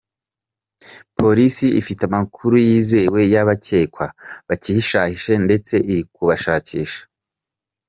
[1.17, 4.05] Polisi ifite amakuru yizewe y’abakekwa
[4.47, 7.01] bacyihishahishe ndetse iri kubashakisha.